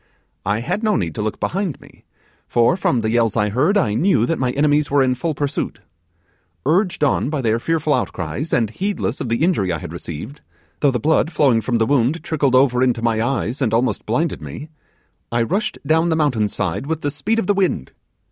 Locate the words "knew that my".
3.93-4.49